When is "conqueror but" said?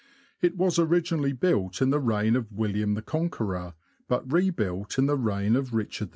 3.03-4.33